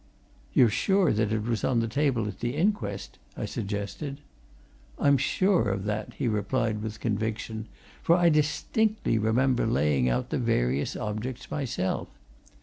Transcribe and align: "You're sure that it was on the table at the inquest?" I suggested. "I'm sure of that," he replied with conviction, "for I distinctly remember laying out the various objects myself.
"You're 0.51 0.71
sure 0.71 1.13
that 1.13 1.31
it 1.31 1.43
was 1.43 1.63
on 1.63 1.79
the 1.79 1.87
table 1.87 2.27
at 2.27 2.39
the 2.39 2.55
inquest?" 2.55 3.19
I 3.37 3.45
suggested. 3.45 4.17
"I'm 4.97 5.15
sure 5.15 5.69
of 5.69 5.83
that," 5.85 6.13
he 6.15 6.27
replied 6.27 6.81
with 6.81 6.99
conviction, 6.99 7.67
"for 8.01 8.15
I 8.15 8.29
distinctly 8.29 9.19
remember 9.19 9.67
laying 9.67 10.09
out 10.09 10.31
the 10.31 10.39
various 10.39 10.95
objects 10.95 11.51
myself. 11.51 12.07